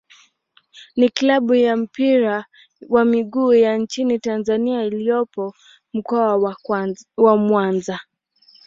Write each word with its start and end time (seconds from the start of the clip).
ni 0.95 1.09
klabu 1.09 1.55
ya 1.55 1.77
mpira 1.77 2.45
wa 2.89 3.05
miguu 3.05 3.53
ya 3.53 3.77
nchini 3.77 4.19
Tanzania 4.19 4.83
iliyopo 4.83 5.53
Mkoa 5.93 6.57
wa 7.17 7.37
Mwanza. 7.37 7.99